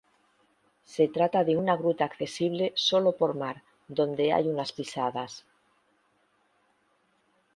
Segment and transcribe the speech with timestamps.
[0.83, 5.45] Se trata de una gruta accesible sólo por mar donde hay unas pisadas.